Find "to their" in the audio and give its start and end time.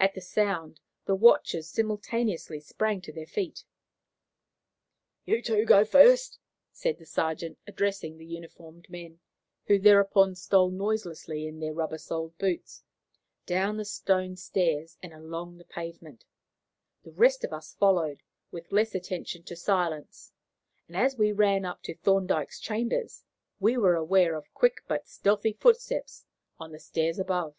3.00-3.26